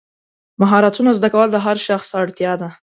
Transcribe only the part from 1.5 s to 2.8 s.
د هر شخص اړتیا ده.